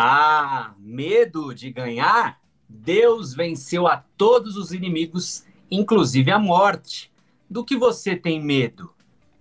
[0.00, 2.40] Ah, medo de ganhar?
[2.68, 7.10] Deus venceu a todos os inimigos, inclusive a morte.
[7.50, 8.94] Do que você tem medo?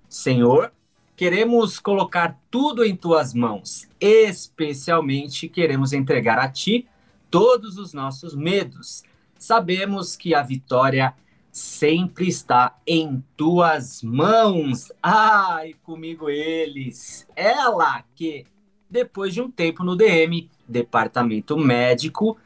[0.10, 0.74] Senhor,
[1.16, 6.88] queremos colocar tudo em tuas mãos, especialmente queremos entregar a ti
[7.30, 9.04] todos os nossos medos.
[9.38, 11.14] Sabemos que a vitória
[11.52, 14.92] sempre está em tuas mãos.
[15.04, 17.28] Ai, comigo eles.
[17.36, 18.44] Ela que
[18.90, 22.38] depois de um tempo no DM, departamento médico,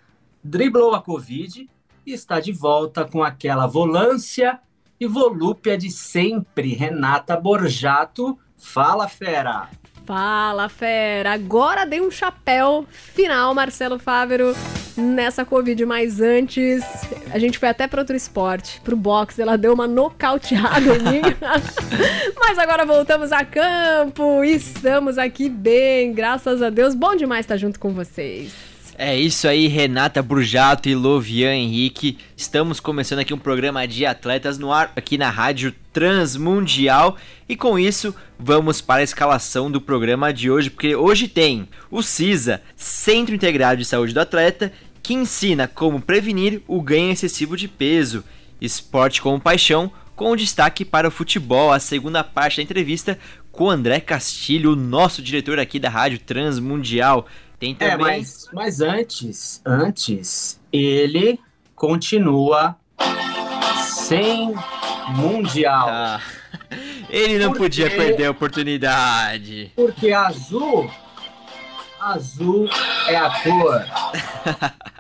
[0.44, 1.70] driblou a Covid
[2.06, 4.60] e está de volta com aquela volância
[5.00, 6.74] e volúpia de sempre.
[6.74, 9.70] Renata Borjato, fala fera!
[10.06, 11.34] Fala fera!
[11.34, 14.54] Agora dei um chapéu final, Marcelo Fávero,
[15.02, 16.84] nessa Covid, mas antes
[17.32, 21.22] a gente foi até para outro esporte, pro boxe, ela deu uma nocauteada em mim.
[22.40, 26.96] mas agora voltamos a campo, estamos aqui bem, graças a Deus.
[26.96, 28.72] Bom demais estar junto com vocês.
[29.04, 32.20] É isso aí, Renata Brujato e Lovian Henrique.
[32.38, 37.18] Estamos começando aqui um programa de atletas no ar aqui na Rádio Transmundial.
[37.50, 42.04] E com isso, vamos para a escalação do programa de hoje, porque hoje tem o
[42.04, 44.72] CISA, Centro Integrado de Saúde do Atleta,
[45.12, 48.24] que ensina como prevenir o ganho excessivo de peso.
[48.62, 53.20] Esporte como paixão, com destaque para o futebol, a segunda parte da entrevista
[53.52, 57.28] com André Castilho, o nosso diretor aqui da Rádio Transmundial.
[57.60, 58.08] Tem é, também.
[58.08, 61.38] É, mas, mas antes, antes, ele
[61.76, 62.78] continua
[63.84, 64.54] sem
[65.10, 65.90] mundial.
[65.90, 66.22] Ah,
[67.10, 69.74] ele não porque, podia perder a oportunidade.
[69.76, 70.90] Porque azul,
[72.00, 72.70] azul
[73.10, 73.86] é a cor.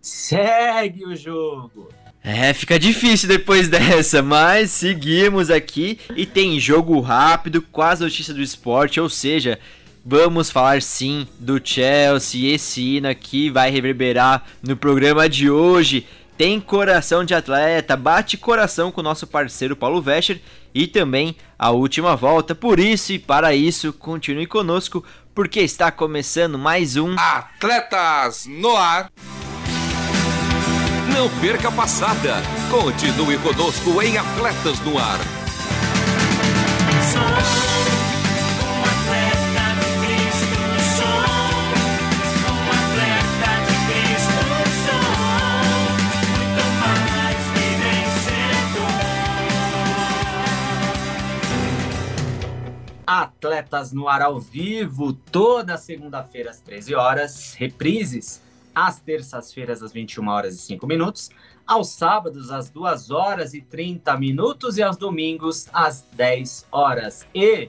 [0.00, 1.88] Segue o jogo.
[2.22, 8.40] É, fica difícil depois dessa, mas seguimos aqui e tem jogo rápido, quase notícia do
[8.40, 9.58] esporte, ou seja,
[10.04, 12.54] vamos falar sim do Chelsea.
[12.54, 16.06] Esse hino aqui vai reverberar no programa de hoje.
[16.36, 20.40] Tem coração de atleta, bate coração com o nosso parceiro Paulo Vescher
[20.74, 22.54] e também a última volta.
[22.54, 29.10] Por isso e para isso, continue conosco, porque está começando mais um Atletas no Ar.
[31.14, 32.36] Não perca a passada.
[32.70, 35.18] Continue conosco em Atletas no Ar.
[53.60, 58.40] Atletas no ar ao vivo, toda segunda-feira às 13 horas, reprises
[58.74, 61.28] às terças-feiras às 21 horas e 5 minutos,
[61.66, 67.26] aos sábados às 2 horas e 30 minutos e aos domingos às 10 horas.
[67.34, 67.68] E,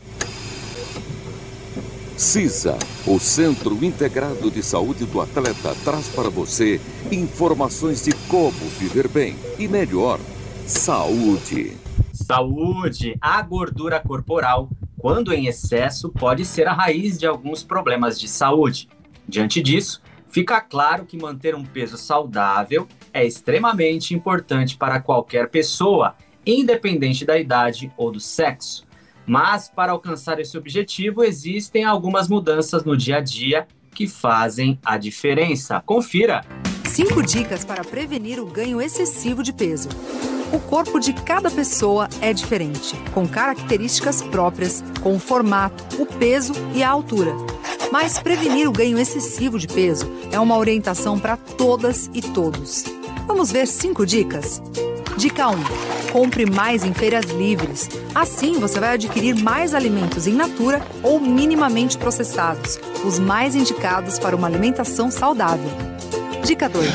[2.17, 6.79] CISA, o Centro Integrado de Saúde do Atleta, traz para você
[7.11, 10.19] informações de como viver bem e melhor.
[10.65, 11.77] Saúde.
[12.13, 13.17] Saúde.
[13.19, 14.69] A gordura corporal
[15.03, 18.87] quando em excesso, pode ser a raiz de alguns problemas de saúde.
[19.27, 26.15] Diante disso, fica claro que manter um peso saudável é extremamente importante para qualquer pessoa,
[26.45, 28.85] independente da idade ou do sexo.
[29.25, 34.97] Mas para alcançar esse objetivo, existem algumas mudanças no dia a dia que fazem a
[34.97, 35.81] diferença.
[35.85, 36.43] Confira!
[36.85, 39.89] Cinco dicas para prevenir o ganho excessivo de peso.
[40.51, 46.53] O corpo de cada pessoa é diferente, com características próprias, com o formato, o peso
[46.75, 47.31] e a altura.
[47.91, 52.83] Mas prevenir o ganho excessivo de peso é uma orientação para todas e todos.
[53.25, 54.61] Vamos ver cinco dicas?
[55.17, 55.92] Dica 1.
[56.13, 57.89] Compre mais em feiras livres.
[58.13, 64.35] Assim você vai adquirir mais alimentos em natura ou minimamente processados, os mais indicados para
[64.35, 65.71] uma alimentação saudável.
[66.45, 66.87] Dica 2.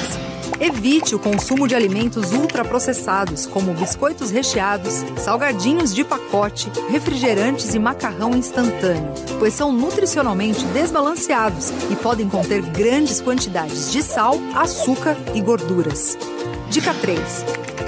[0.61, 8.37] Evite o consumo de alimentos ultraprocessados, como biscoitos recheados, salgadinhos de pacote, refrigerantes e macarrão
[8.37, 16.17] instantâneo, pois são nutricionalmente desbalanceados e podem conter grandes quantidades de sal, açúcar e gorduras.
[16.70, 17.19] Dica 3.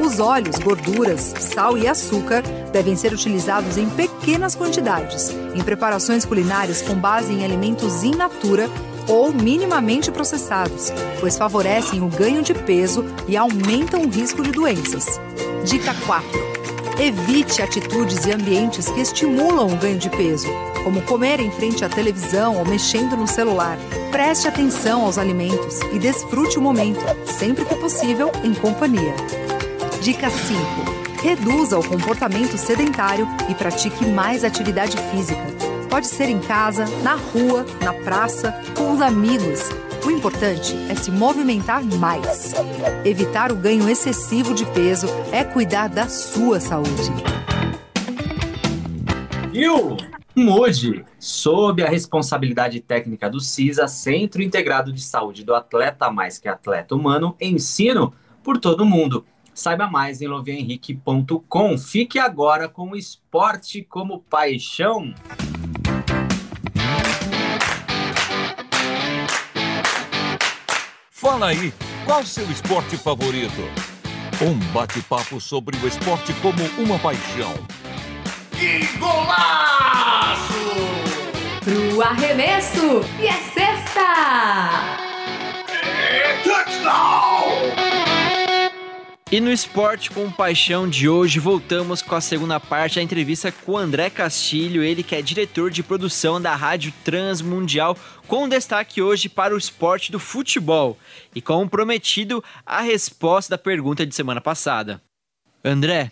[0.00, 2.42] Os óleos, gorduras, sal e açúcar
[2.72, 8.70] devem ser utilizados em pequenas quantidades, em preparações culinárias com base em alimentos in natura
[9.06, 10.90] ou minimamente processados,
[11.20, 15.20] pois favorecem o ganho de peso e aumentam o risco de doenças.
[15.64, 16.28] Dica 4.
[16.98, 20.48] Evite atitudes e ambientes que estimulam o ganho de peso,
[20.82, 23.76] como comer em frente à televisão ou mexendo no celular.
[24.10, 29.14] Preste atenção aos alimentos e desfrute o momento, sempre que possível, em companhia.
[30.02, 30.60] Dica 5.
[31.22, 35.40] Reduza o comportamento sedentário e pratique mais atividade física.
[35.88, 39.68] Pode ser em casa, na rua, na praça, com os amigos.
[40.04, 42.54] O importante é se movimentar mais.
[43.04, 47.12] Evitar o ganho excessivo de peso é cuidar da sua saúde.
[49.52, 49.96] Viu?
[50.40, 56.48] Mude, sob a responsabilidade técnica do CISA, Centro Integrado de Saúde do Atleta Mais que
[56.48, 59.24] Atleta Humano, ensino por todo mundo.
[59.52, 61.76] Saiba mais em lovianhenrique.com.
[61.76, 65.12] Fique agora com o esporte como paixão.
[71.10, 71.72] Fala aí,
[72.06, 73.60] qual seu esporte favorito?
[74.40, 77.52] Um bate-papo sobre o esporte como uma paixão.
[78.52, 79.69] Que golaço!
[82.02, 84.00] Arremesso e é sexta!
[89.32, 93.72] E no Esporte com Paixão de hoje, voltamos com a segunda parte da entrevista com
[93.72, 99.28] o André Castilho, ele que é diretor de produção da Rádio Transmundial, com destaque hoje
[99.28, 100.98] para o esporte do futebol.
[101.32, 105.00] E como prometido, a resposta da pergunta de semana passada.
[105.64, 106.10] André,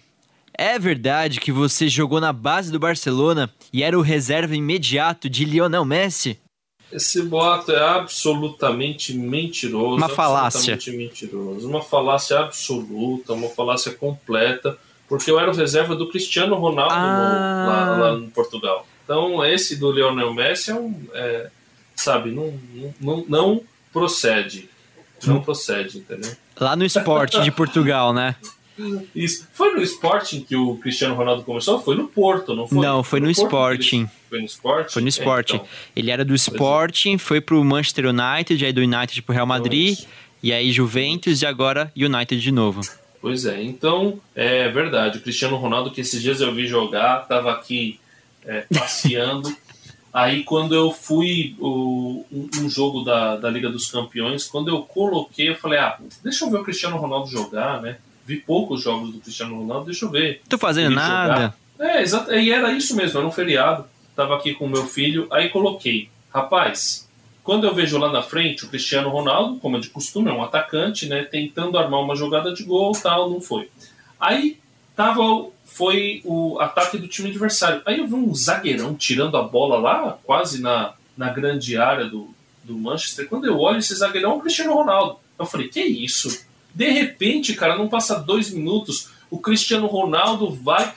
[0.58, 5.44] é verdade que você jogou na base do Barcelona e era o reserva imediato de
[5.44, 6.38] Lionel Messi?
[6.92, 9.96] Esse boato é absolutamente mentiroso.
[9.96, 10.74] Uma falácia.
[10.74, 11.68] Absolutamente mentiroso.
[11.68, 14.76] Uma falácia absoluta, uma falácia completa,
[15.08, 17.64] porque eu era o reserva do Cristiano Ronaldo Ah.
[17.96, 18.86] no- lá, lá em Portugal.
[19.04, 20.94] Então, esse do Lionel Messi é um.
[21.14, 21.50] é,
[21.94, 22.52] sabe, não,
[23.00, 23.62] não, não
[23.92, 24.68] procede.
[25.26, 26.30] Não procede, entendeu?
[26.60, 28.34] Lá no esporte de Portugal, né?
[29.14, 29.46] Isso.
[29.52, 31.80] Foi no Sporting que o Cristiano Ronaldo começou?
[31.80, 32.78] Foi no Porto, não foi?
[32.78, 34.00] Não, foi no Porto que Sporting.
[34.00, 34.92] ele- Foi no Sporting?
[34.92, 35.54] Foi no É, Sporting.
[35.56, 35.68] então.
[35.96, 40.06] Ele era do Sporting, foi pro Manchester United, aí do United pro Real Madrid, Isso.
[40.42, 42.80] e aí Juventus e agora United de novo.
[43.20, 45.18] Pois é, então é verdade.
[45.18, 47.98] O Cristiano Ronaldo, que esses dias eu vi jogar, estava aqui
[48.44, 49.52] é, passeando.
[50.10, 54.80] Aí quando eu fui o, um, um jogo da, da Liga dos Campeões, quando eu
[54.82, 57.98] coloquei, eu falei, ah, deixa eu ver o Cristiano Ronaldo jogar, né?
[58.28, 60.42] Vi poucos jogos do Cristiano Ronaldo, deixa eu ver.
[60.46, 61.54] Tô fazendo nada.
[61.78, 62.30] É, exato.
[62.30, 63.86] E era isso mesmo, era um feriado.
[64.14, 66.10] Tava aqui com o meu filho, aí coloquei.
[66.30, 67.08] Rapaz,
[67.42, 70.42] quando eu vejo lá na frente o Cristiano Ronaldo, como é de costume, é um
[70.42, 71.24] atacante, né?
[71.24, 73.70] Tentando armar uma jogada de gol tal, não foi.
[74.20, 74.58] Aí
[74.94, 75.22] tava,
[75.64, 77.80] foi o ataque do time adversário.
[77.86, 82.28] Aí eu vi um zagueirão tirando a bola lá, quase na, na grande área do,
[82.62, 83.26] do Manchester.
[83.26, 85.18] Quando eu olho esse zagueirão, é o Cristiano Ronaldo.
[85.38, 86.46] Eu falei, que isso?
[86.78, 90.94] De repente, cara, não passa dois minutos, o Cristiano Ronaldo vai,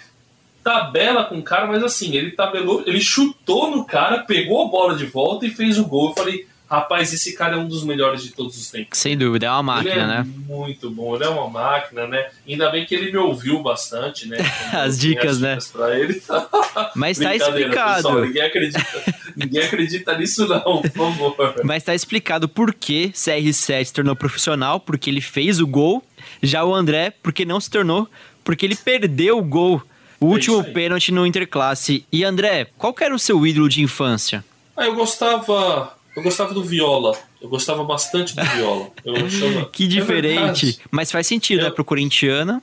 [0.64, 4.96] tabela com o cara, mas assim, ele tabelou, ele chutou no cara, pegou a bola
[4.96, 6.10] de volta e fez o gol.
[6.10, 8.98] Eu falei, rapaz, esse cara é um dos melhores de todos os tempos.
[8.98, 10.28] Sem dúvida, é uma máquina, ele é né?
[10.48, 12.30] muito bom, ele é uma máquina, né?
[12.48, 14.38] Ainda bem que ele me ouviu bastante, né?
[14.72, 15.56] As dicas, né?
[15.56, 16.24] dicas Pra ele.
[16.96, 17.96] Mas tá explicado.
[17.96, 19.04] pessoal, ninguém acredita,
[19.36, 21.62] ninguém acredita nisso não, por favor.
[21.66, 26.02] Mas tá explicado por que CR7 se tornou profissional, porque ele fez o gol.
[26.42, 28.08] Já o André, porque não se tornou,
[28.46, 29.82] porque ele perdeu o gol.
[30.22, 32.06] O É último pênalti no Interclasse.
[32.12, 34.46] E André, qual que era o seu ídolo de infância?
[34.78, 37.18] Ah, eu gostava, eu gostava do Viola.
[37.42, 38.90] Eu gostava bastante do Viola.
[39.06, 40.66] Eu achava- Que É diferente.
[40.66, 40.80] verdade.
[40.92, 41.72] Mas faz sentido, Eu- né?
[41.72, 42.62] Pro corintiano.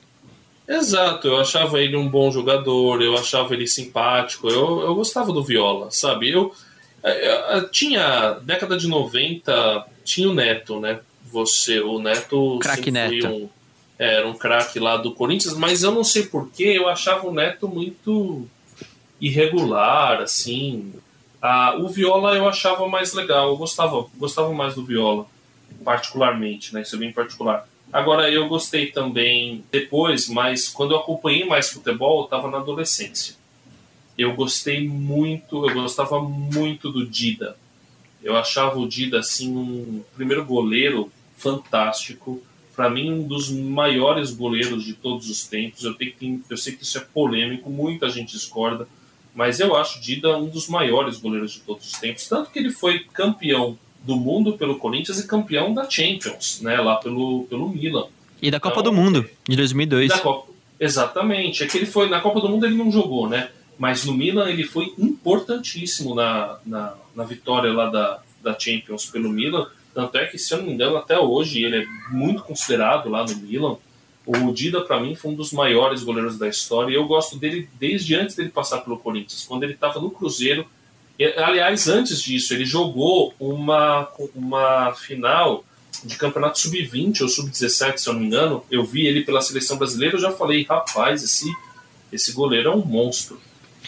[0.67, 5.43] Exato, eu achava ele um bom jogador, eu achava ele simpático, eu, eu gostava do
[5.43, 6.29] Viola, sabe?
[6.29, 6.53] Eu,
[7.03, 10.99] eh, eh, tinha, década de 90, tinha o Neto, né?
[11.31, 13.27] Você, o Neto Craque Neto.
[13.27, 13.49] um.
[13.97, 17.33] É, era um craque lá do Corinthians, mas eu não sei porquê, eu achava o
[17.33, 18.47] Neto muito
[19.19, 20.93] irregular, assim.
[21.41, 25.25] Ah, o Viola eu achava mais legal, eu gostava, gostava mais do Viola,
[25.83, 26.81] particularmente, né?
[26.81, 27.67] Isso é bem particular.
[27.91, 33.35] Agora, eu gostei também depois, mas quando eu acompanhei mais futebol, eu estava na adolescência.
[34.17, 37.57] Eu gostei muito, eu gostava muito do Dida.
[38.21, 42.43] Eu achava o Dida, assim, um primeiro goleiro fantástico.
[42.75, 45.83] Para mim, um dos maiores goleiros de todos os tempos.
[45.83, 48.87] Eu, tenho que, eu sei que isso é polêmico, muita gente discorda,
[49.39, 52.27] mas eu acho o Dida um dos maiores goleiros de todos os tempos.
[52.27, 56.97] Tanto que ele foi campeão do mundo pelo Corinthians e campeão da Champions, né, lá
[56.97, 58.07] pelo, pelo Milan.
[58.41, 60.11] E da Copa então, do Mundo, de 2002.
[60.19, 61.63] Copa, exatamente.
[61.63, 63.49] É que ele foi, na Copa do Mundo ele não jogou, né?
[63.77, 69.29] Mas no Milan ele foi importantíssimo na, na, na vitória lá da, da Champions pelo
[69.29, 69.67] Milan.
[69.93, 73.23] Tanto é que, se eu não me engano, até hoje ele é muito considerado lá
[73.23, 73.77] no Milan.
[74.31, 76.91] O Dida, para mim, foi um dos maiores goleiros da história.
[76.91, 79.43] E eu gosto dele desde antes dele passar pelo Corinthians.
[79.47, 80.67] Quando ele estava no Cruzeiro,
[81.35, 85.65] Aliás, antes disso, ele jogou uma, uma final
[86.01, 88.63] de campeonato sub-20 ou sub-17, se eu não me engano.
[88.71, 91.53] Eu vi ele pela seleção brasileira, eu já falei, rapaz, esse,
[92.09, 93.37] esse goleiro é um monstro.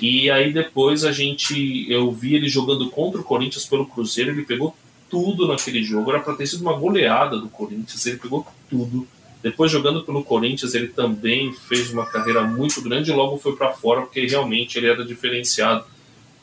[0.01, 4.43] E aí depois a gente, eu vi ele jogando contra o Corinthians pelo Cruzeiro, ele
[4.43, 4.75] pegou
[5.09, 9.07] tudo naquele jogo, era para ter sido uma goleada do Corinthians, ele pegou tudo.
[9.41, 13.71] Depois jogando pelo Corinthians, ele também fez uma carreira muito grande e logo foi para
[13.71, 15.85] fora porque realmente ele era diferenciado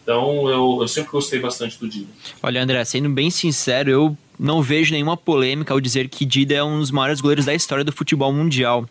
[0.08, 2.06] então eu, eu sempre gostei bastante do Dida.
[2.42, 6.64] Olha, André, sendo bem sincero, eu não vejo nenhuma polêmica ao dizer que Dida é
[6.64, 8.88] um dos maiores goleiros da história do futebol mundial.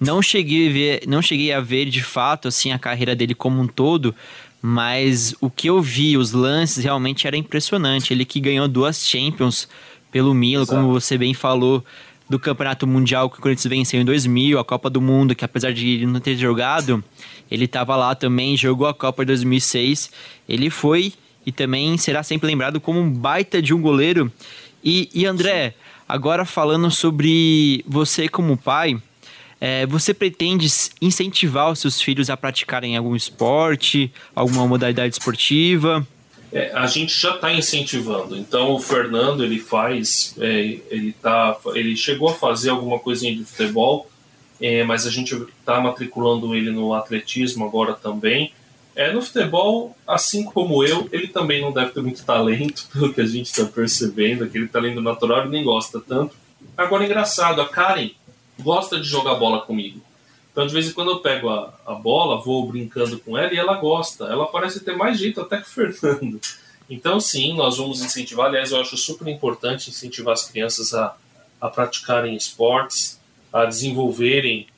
[0.00, 3.60] Não cheguei a ver, não cheguei a ver de fato assim a carreira dele como
[3.60, 4.14] um todo,
[4.62, 8.14] mas o que eu vi, os lances realmente era impressionante.
[8.14, 9.68] Ele que ganhou duas Champions
[10.10, 10.80] pelo Milan, Exato.
[10.80, 11.84] como você bem falou,
[12.28, 15.72] do Campeonato Mundial que o Corinthians venceu em 2000, a Copa do Mundo, que apesar
[15.72, 17.04] de ele não ter jogado,
[17.50, 20.10] ele estava lá também, jogou a Copa de 2006.
[20.48, 21.12] Ele foi
[21.44, 24.32] e também será sempre lembrado como um baita de um goleiro.
[24.82, 25.74] E, e André,
[26.08, 29.00] agora falando sobre você como pai,
[29.60, 30.66] é, você pretende
[31.00, 36.06] incentivar os seus filhos a praticarem algum esporte, alguma modalidade esportiva?
[36.54, 38.36] É, a gente já está incentivando.
[38.36, 43.44] Então o Fernando ele faz, é, ele tá, ele chegou a fazer alguma coisinha de
[43.44, 44.08] futebol,
[44.60, 48.52] é, mas a gente está matriculando ele no atletismo agora também.
[48.94, 53.20] É, no futebol, assim como eu, ele também não deve ter muito talento, pelo que
[53.20, 56.36] a gente está percebendo, aquele talento natural ele nem gosta tanto.
[56.76, 58.10] Agora, engraçado, a Karen
[58.60, 60.00] gosta de jogar bola comigo.
[60.54, 63.56] Então, de vez em quando eu pego a, a bola, vou brincando com ela e
[63.56, 64.26] ela gosta.
[64.26, 66.40] Ela parece ter mais jeito até que o Fernando.
[66.88, 68.46] Então, sim, nós vamos incentivar.
[68.46, 71.16] Aliás, eu acho super importante incentivar as crianças a,
[71.60, 73.18] a praticarem esportes,
[73.52, 74.68] a desenvolverem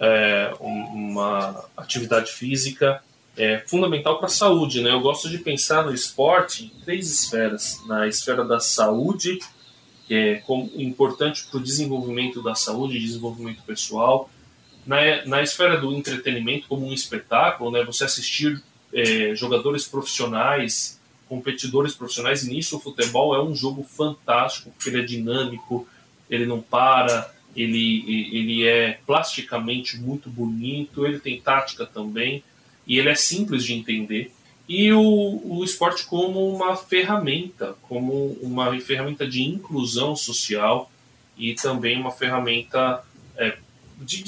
[0.00, 3.02] é, uma atividade física.
[3.36, 4.80] É fundamental para a saúde.
[4.80, 4.92] Né?
[4.92, 9.40] Eu gosto de pensar no esporte em três esferas: na esfera da saúde,
[10.06, 10.42] que é
[10.74, 14.30] importante para o desenvolvimento da saúde, desenvolvimento pessoal
[14.88, 21.94] na, na esfera do entretenimento como um espetáculo, né, você assistir é, jogadores profissionais, competidores
[21.94, 25.86] profissionais, e nisso o futebol é um jogo fantástico, porque ele é dinâmico,
[26.30, 32.42] ele não para, ele, ele é plasticamente muito bonito, ele tem tática também,
[32.86, 34.32] e ele é simples de entender.
[34.66, 40.90] E o, o esporte como uma ferramenta, como uma ferramenta de inclusão social
[41.36, 43.04] e também uma ferramenta
[43.36, 43.58] é,
[43.98, 44.22] de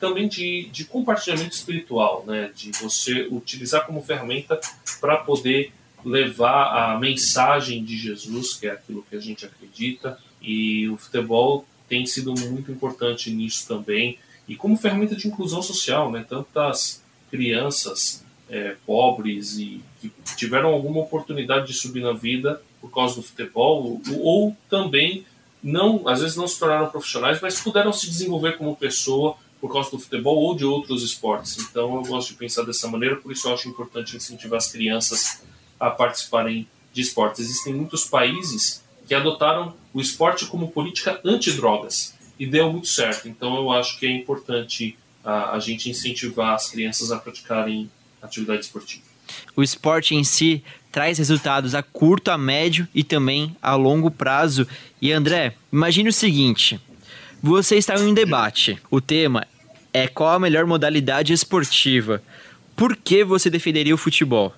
[0.00, 2.50] também de, de compartilhamento espiritual, né?
[2.56, 4.58] de você utilizar como ferramenta
[5.00, 10.88] para poder levar a mensagem de Jesus, que é aquilo que a gente acredita, e
[10.88, 16.24] o futebol tem sido muito importante nisso também, e como ferramenta de inclusão social, né?
[16.26, 23.16] tantas crianças é, pobres e que tiveram alguma oportunidade de subir na vida por causa
[23.16, 25.26] do futebol, ou, ou também
[25.62, 29.90] não, às vezes não se tornaram profissionais, mas puderam se desenvolver como pessoa por causa
[29.90, 31.58] do futebol ou de outros esportes.
[31.58, 35.42] Então eu gosto de pensar dessa maneira, por isso eu acho importante incentivar as crianças
[35.78, 37.40] a participarem de esportes.
[37.40, 43.28] Existem muitos países que adotaram o esporte como política antidrogas e deu muito certo.
[43.28, 47.90] Então eu acho que é importante a, a gente incentivar as crianças a praticarem
[48.22, 49.02] atividade esportiva.
[49.54, 54.66] O esporte em si traz resultados a curto, a médio e também a longo prazo.
[55.00, 56.80] E André, imagine o seguinte:
[57.42, 58.78] você está em um debate.
[58.90, 59.46] O tema
[59.92, 62.22] é qual a melhor modalidade esportiva.
[62.76, 64.52] Por que você defenderia o futebol?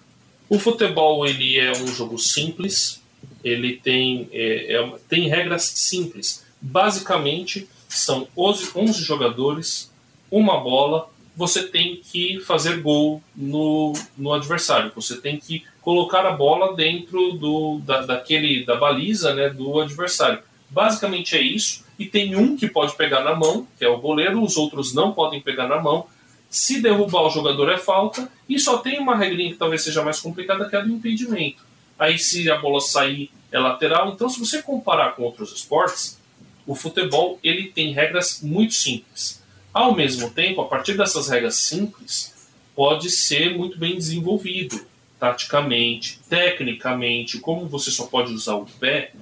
[0.49, 3.01] O futebol ele é um jogo simples,
[3.43, 6.45] ele tem, é, é, tem regras simples.
[6.61, 9.91] Basicamente, são 11 jogadores,
[10.31, 14.93] uma bola, você tem que fazer gol no, no adversário.
[14.95, 20.41] Você tem que colocar a bola dentro do, da, daquele, da baliza né, do adversário.
[20.69, 21.82] Basicamente é isso.
[21.99, 25.13] E tem um que pode pegar na mão, que é o goleiro, os outros não
[25.13, 26.07] podem pegar na mão.
[26.51, 28.31] Se derrubar o jogador é falta.
[28.49, 31.63] E só tem uma regrinha que talvez seja mais complicada, que é a do impedimento.
[31.99, 34.13] Aí se a bola sair é lateral.
[34.13, 36.19] Então se você comparar com outros esportes,
[36.67, 42.35] o futebol ele tem regras muito simples ao mesmo tempo, a partir dessas regras simples,
[42.75, 44.85] pode ser muito bem desenvolvido
[45.19, 49.13] taticamente, tecnicamente, como você só pode usar o pé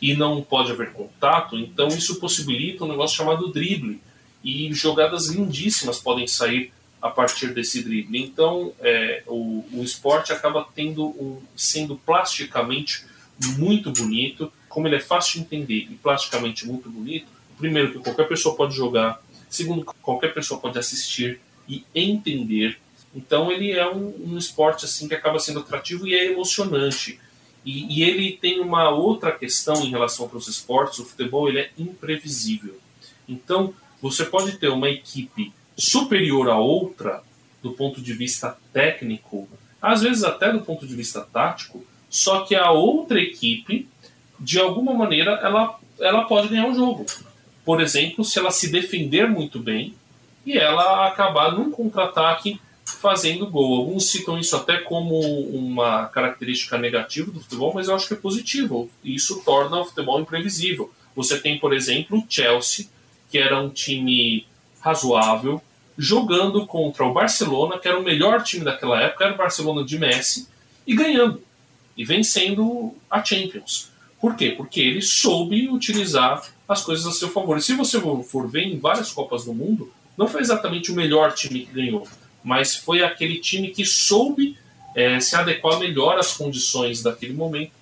[0.00, 4.00] e não pode haver contato, então isso possibilita um negócio chamado drible.
[4.42, 8.22] E jogadas lindíssimas podem sair a partir desse drible.
[8.22, 13.04] Então, é, o, o esporte acaba tendo um, sendo plasticamente
[13.58, 14.50] muito bonito.
[14.68, 17.26] Como ele é fácil de entender e plasticamente muito bonito,
[17.58, 22.78] primeiro que qualquer pessoa pode jogar, Segundo, qualquer pessoa pode assistir e entender.
[23.12, 27.18] Então ele é um, um esporte assim que acaba sendo atrativo e é emocionante.
[27.64, 30.98] E, e, ele tem uma outra questão em relação para os esportes.
[30.98, 32.78] O futebol ele é imprevisível.
[33.28, 37.22] Então você pode ter uma equipe superior a outra
[37.62, 39.46] do ponto de vista técnico,
[39.80, 43.86] às vezes até do ponto de vista tático, só que a outra equipe,
[44.38, 47.04] de alguma maneira, ela, ela pode ganhar o jogo
[47.64, 49.94] por exemplo, se ela se defender muito bem
[50.44, 52.60] e ela acabar num contra-ataque
[53.00, 53.78] fazendo gol.
[53.78, 58.16] Alguns citam isso até como uma característica negativa do futebol, mas eu acho que é
[58.16, 58.90] positivo.
[59.02, 60.92] Isso torna o futebol imprevisível.
[61.16, 62.86] Você tem, por exemplo, o Chelsea,
[63.30, 64.46] que era um time
[64.80, 65.62] razoável,
[65.96, 69.98] jogando contra o Barcelona, que era o melhor time daquela época, era o Barcelona de
[69.98, 70.48] Messi,
[70.86, 71.42] e ganhando,
[71.96, 73.90] e vencendo a Champions.
[74.20, 74.50] Por quê?
[74.50, 77.56] Porque ele soube utilizar as coisas a seu favor.
[77.56, 81.32] E se você for ver em várias Copas do Mundo, não foi exatamente o melhor
[81.32, 82.06] time que ganhou,
[82.42, 84.56] mas foi aquele time que soube
[84.94, 87.72] é, se adequar melhor às condições daquele momento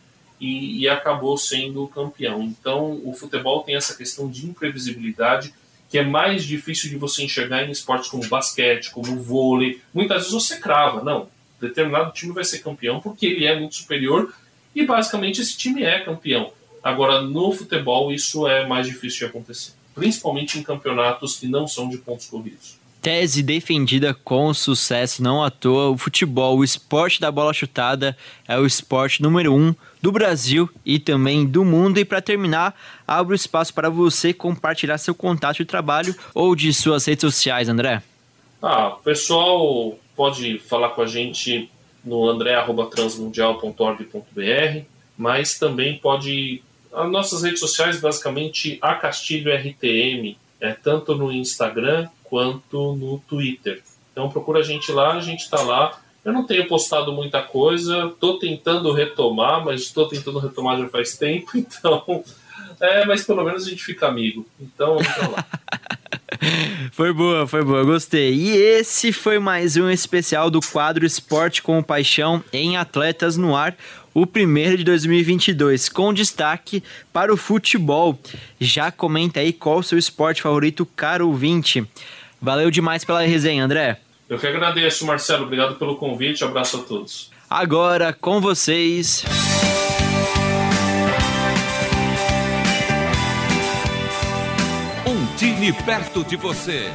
[0.41, 2.43] e, e acabou sendo campeão.
[2.43, 5.53] Então, o futebol tem essa questão de imprevisibilidade
[5.89, 9.81] que é mais difícil de você enxergar em esportes como basquete, como vôlei.
[9.93, 11.29] Muitas vezes você crava, não,
[11.61, 14.33] determinado time vai ser campeão porque ele é muito superior
[14.75, 16.53] e basicamente esse time é campeão.
[16.83, 21.89] Agora, no futebol, isso é mais difícil de acontecer, principalmente em campeonatos que não são
[21.89, 22.78] de pontos corridos.
[23.01, 25.91] Tese defendida com sucesso, não à toa.
[25.91, 30.99] O futebol, o esporte da bola chutada, é o esporte número um do Brasil e
[30.99, 31.99] também do mundo.
[31.99, 32.75] E para terminar,
[33.07, 38.03] abro espaço para você compartilhar seu contato de trabalho ou de suas redes sociais, André.
[38.61, 41.71] Ah, o pessoal pode falar com a gente
[42.05, 44.83] no andré.transmundial.org.br,
[45.17, 52.09] mas também pode as nossas redes sociais, basicamente, a Castilho RTM, é tanto no Instagram
[52.29, 53.83] quanto no Twitter.
[54.13, 55.99] Então procura a gente lá, a gente está lá.
[56.25, 61.17] Eu não tenho postado muita coisa, estou tentando retomar, mas estou tentando retomar já faz
[61.17, 62.25] tempo, então.
[62.81, 64.47] É, mas pelo menos a gente fica amigo.
[64.61, 65.47] Então, vamos lá.
[66.93, 68.33] Foi boa, foi boa, gostei.
[68.35, 73.77] E esse foi mais um especial do quadro Esporte com Paixão em Atletas no Ar,
[74.15, 78.19] o primeiro de 2022, com destaque para o futebol.
[78.61, 81.87] Já comenta aí qual o seu esporte favorito, caro ouvinte.
[82.41, 84.01] Valeu demais pela resenha, André.
[84.29, 85.45] Eu que agradeço, Marcelo.
[85.45, 86.45] Obrigado pelo convite.
[86.45, 87.31] Abraço a todos.
[87.49, 89.25] Agora com vocês.
[95.07, 96.93] Um time perto de você.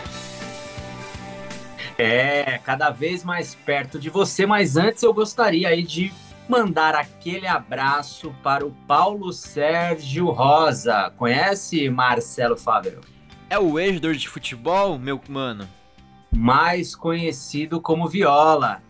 [1.97, 6.11] É, cada vez mais perto de você, mas antes eu gostaria aí de
[6.47, 11.11] mandar aquele abraço para o Paulo Sérgio Rosa.
[11.17, 13.01] Conhece Marcelo Fábio?
[13.53, 15.69] É o ex-jogador de futebol, meu mano?
[16.35, 18.81] Mais conhecido como Viola.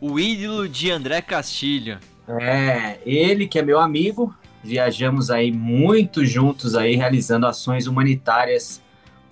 [0.00, 1.98] o ídolo de André Castilho.
[2.26, 4.34] É, ele que é meu amigo.
[4.62, 8.80] Viajamos aí muito juntos aí realizando ações humanitárias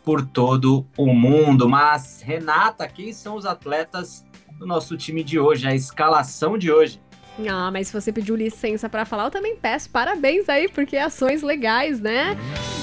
[0.04, 1.66] por todo o mundo.
[1.66, 4.22] Mas Renata, quem são os atletas
[4.58, 7.00] do nosso time de hoje, a escalação de hoje.
[7.48, 11.40] Ah, mas se você pediu licença para falar, eu também peço parabéns aí, porque ações
[11.42, 12.36] legais, né?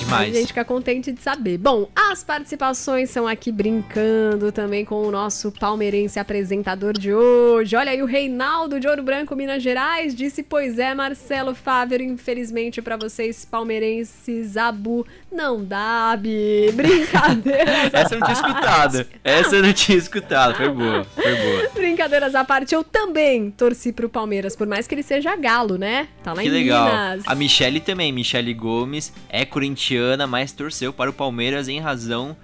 [0.10, 0.36] Demais.
[0.36, 1.58] A gente fica contente de saber.
[1.58, 7.76] Bom, as participações são aqui brincando também com o nosso palmeirense apresentador de hoje.
[7.76, 12.82] Olha aí, o Reinaldo de Ouro Branco, Minas Gerais, disse: Pois é, Marcelo Fábio, infelizmente
[12.82, 16.72] para vocês palmeirenses, Abu não dá, Bi.
[16.74, 17.90] Brincadeira.
[17.94, 19.06] Essa eu não tinha escutado.
[19.24, 20.56] Essa eu não tinha escutado.
[20.56, 21.70] Foi boa, foi boa.
[21.74, 25.78] Brincadeira brincadeiras à parte, eu também torci pro Palmeiras, por mais que ele seja galo,
[25.78, 26.08] né?
[26.24, 26.86] Tá lá que em legal.
[26.86, 27.24] Minas.
[27.28, 32.36] A Michele também, Michele Gomes, é corintiana, mas torceu para o Palmeiras em razão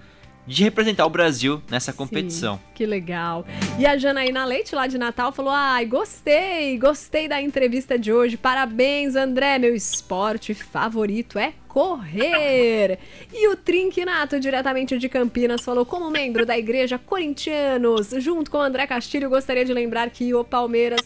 [0.47, 2.55] de representar o Brasil nessa competição.
[2.55, 3.45] Sim, que legal.
[3.79, 8.37] E a Janaína Leite, lá de Natal, falou: Ai, gostei, gostei da entrevista de hoje.
[8.37, 9.57] Parabéns, André.
[9.57, 12.99] Meu esporte favorito é correr.
[13.33, 18.61] E o Trinquinato, diretamente de Campinas, falou: Como membro da Igreja Corintianos, junto com o
[18.61, 21.01] André Castilho, gostaria de lembrar que o Palmeiras.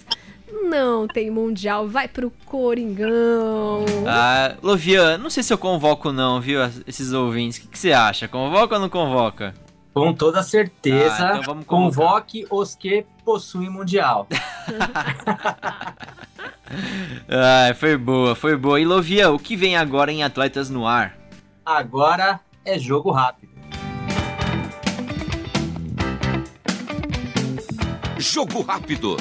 [0.51, 3.85] Não tem mundial, vai pro Coringão.
[4.07, 7.57] Ah, Lovian, não sei se eu convoco não, viu, esses ouvintes.
[7.57, 8.27] O que, que você acha?
[8.27, 9.53] Convoca ou não convoca?
[9.93, 12.05] Com toda certeza, Ah, então vamos convocar.
[12.11, 14.27] convoque os que possuem mundial.
[17.27, 18.79] Ah, foi boa, foi boa.
[18.79, 21.17] E Lovian, o que vem agora em Atletas no Ar?
[21.65, 23.49] Agora é jogo rápido.
[28.19, 29.17] Jogo rápido.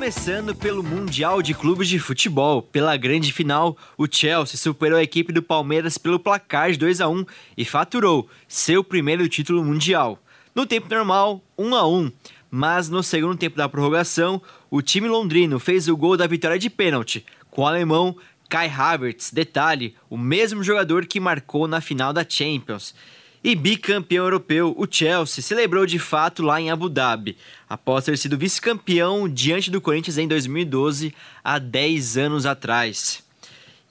[0.00, 5.30] Começando pelo Mundial de Clubes de Futebol, pela grande final, o Chelsea superou a equipe
[5.30, 10.18] do Palmeiras pelo placar de 2 a 1 e faturou seu primeiro título mundial.
[10.54, 12.12] No tempo normal, 1 a 1,
[12.50, 16.70] mas no segundo tempo da prorrogação, o time londrino fez o gol da vitória de
[16.70, 18.16] pênalti, com o alemão
[18.48, 22.94] Kai Havertz, detalhe, o mesmo jogador que marcou na final da Champions.
[23.42, 28.36] E bicampeão europeu, o Chelsea celebrou de fato lá em Abu Dhabi, após ter sido
[28.36, 33.24] vice-campeão diante do Corinthians em 2012, há 10 anos atrás.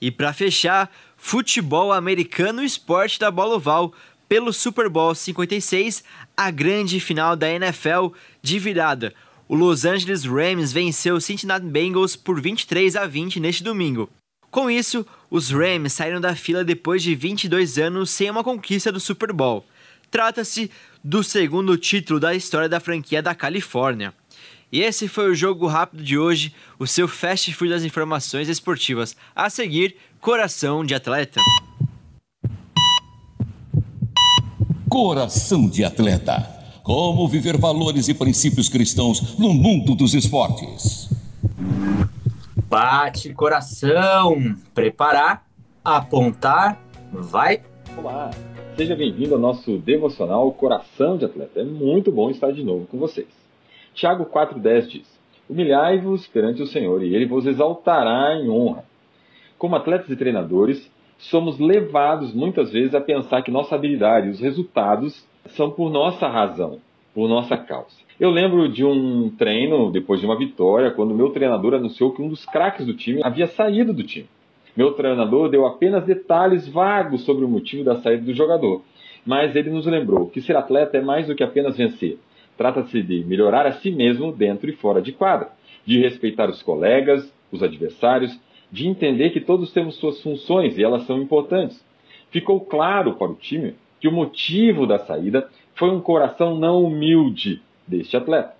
[0.00, 3.92] E para fechar, futebol americano e esporte da bola oval,
[4.28, 6.04] pelo Super Bowl 56,
[6.36, 9.12] a grande final da NFL de virada.
[9.48, 14.08] O Los Angeles Rams venceu o Cincinnati Bengals por 23 a 20 neste domingo.
[14.50, 18.98] Com isso, os Rams saíram da fila depois de 22 anos sem uma conquista do
[18.98, 19.64] Super Bowl.
[20.10, 20.70] Trata-se
[21.04, 24.12] do segundo título da história da franquia da Califórnia.
[24.72, 29.16] E esse foi o jogo rápido de hoje, o seu fast food das informações esportivas.
[29.34, 31.40] A seguir, Coração de Atleta.
[34.88, 36.40] Coração de atleta.
[36.82, 41.08] Como viver valores e princípios cristãos no mundo dos esportes.
[42.70, 45.44] Bate coração, preparar,
[45.84, 46.80] apontar,
[47.10, 47.62] vai.
[47.98, 48.30] Olá,
[48.76, 51.62] seja bem-vindo ao nosso devocional Coração de Atleta.
[51.62, 53.26] É muito bom estar de novo com vocês.
[53.92, 58.84] Tiago 4,10 diz: Humilhai-vos perante o Senhor e ele vos exaltará em honra.
[59.58, 64.38] Como atletas e treinadores, somos levados muitas vezes a pensar que nossa habilidade e os
[64.38, 66.78] resultados são por nossa razão,
[67.14, 67.96] por nossa causa.
[68.18, 72.28] Eu lembro de um treino depois de uma vitória, quando meu treinador anunciou que um
[72.28, 74.28] dos craques do time havia saído do time.
[74.76, 78.82] Meu treinador deu apenas detalhes vagos sobre o motivo da saída do jogador,
[79.26, 82.18] mas ele nos lembrou que ser atleta é mais do que apenas vencer.
[82.56, 85.50] Trata-se de melhorar a si mesmo dentro e fora de quadra,
[85.84, 88.38] de respeitar os colegas, os adversários,
[88.70, 91.84] de entender que todos temos suas funções e elas são importantes.
[92.30, 95.48] Ficou claro para o time que o motivo da saída
[95.80, 98.52] foi um coração não humilde deste atleta.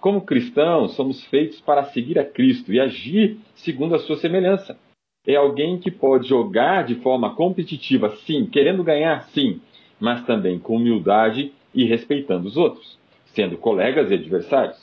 [0.00, 4.78] Como cristãos, somos feitos para seguir a Cristo e agir segundo a sua semelhança.
[5.26, 9.60] É alguém que pode jogar de forma competitiva, sim, querendo ganhar, sim,
[10.00, 14.82] mas também com humildade e respeitando os outros, sendo colegas e adversários.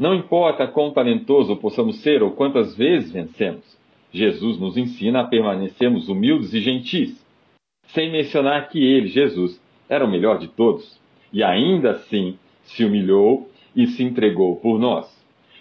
[0.00, 3.78] Não importa quão talentoso possamos ser ou quantas vezes vencemos,
[4.12, 7.24] Jesus nos ensina a permanecermos humildes e gentis,
[7.94, 10.98] sem mencionar que ele, Jesus, era o melhor de todos
[11.32, 15.06] e ainda assim se humilhou e se entregou por nós.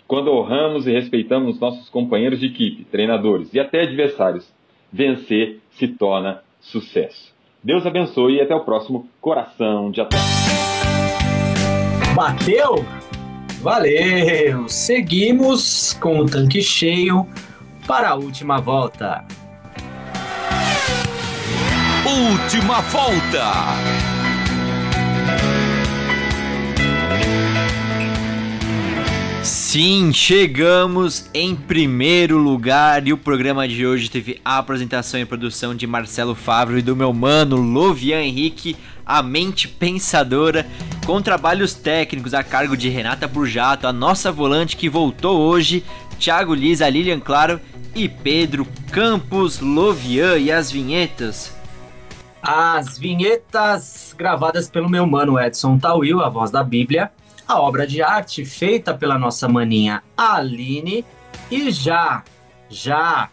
[0.07, 4.47] Quando honramos e respeitamos nossos companheiros de equipe, treinadores e até adversários,
[4.91, 7.33] vencer se torna sucesso.
[7.63, 10.23] Deus abençoe e até o próximo Coração de Atleta.
[12.15, 12.85] Bateu?
[13.61, 14.69] Valeu!
[14.69, 17.27] Seguimos com o tanque cheio
[17.87, 19.25] para a última volta.
[22.05, 24.14] Última volta.
[29.75, 35.75] Sim, chegamos em primeiro lugar e o programa de hoje teve a apresentação e produção
[35.75, 40.65] de Marcelo Favro e do meu mano Lovian Henrique, a mente pensadora,
[41.05, 45.83] com trabalhos técnicos a cargo de Renata Burjato, a nossa volante que voltou hoje,
[46.17, 47.59] Thiago Lisa, Lilian Claro
[47.93, 51.53] e Pedro Campos Lovian e as vinhetas.
[52.41, 57.11] As vinhetas gravadas pelo meu mano Edson Tawil, a voz da Bíblia,
[57.47, 61.05] a obra de arte feita pela nossa maninha Aline
[61.49, 62.23] e já,
[62.69, 63.29] já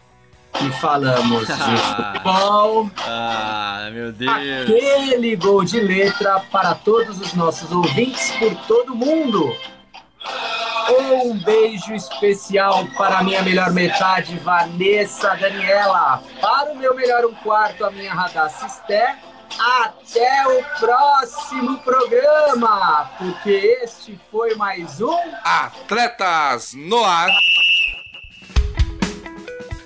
[0.61, 1.53] e falamos de
[2.13, 2.89] futebol.
[2.99, 4.31] Ah, meu Deus.
[4.31, 9.55] Aquele gol de letra para todos os nossos ouvintes por todo mundo.
[10.89, 16.21] Um beijo especial para a minha melhor metade, Vanessa Daniela.
[16.41, 19.17] Para o meu melhor um quarto, a minha Radassa Esté.
[19.59, 27.29] Até o próximo programa, porque este foi mais um Atletas no Ar.